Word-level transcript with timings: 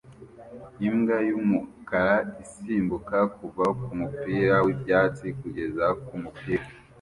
Imbwa 0.87 1.17
yumukara 1.29 2.15
isimbuka 2.43 3.17
kuva 3.35 3.65
kumupira 3.81 4.55
wibyatsi 4.65 5.25
kugeza 5.39 5.85
kumupira 6.05 6.65